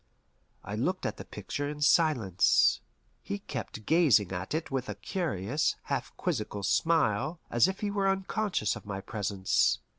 I 0.63 0.73
looked 0.73 1.05
at 1.05 1.17
the 1.17 1.23
picture 1.23 1.69
in 1.69 1.79
silence. 1.79 2.81
He 3.21 3.37
kept 3.37 3.85
gazing 3.85 4.31
at 4.31 4.55
it 4.55 4.71
with 4.71 4.89
a 4.89 4.95
curious, 4.95 5.75
half 5.83 6.11
quizzical 6.17 6.63
smile, 6.63 7.39
as 7.51 7.67
if 7.67 7.81
he 7.81 7.91
were 7.91 8.09
unconscious 8.09 8.75
of 8.75 8.87
my 8.87 8.99
presence. 8.99 9.77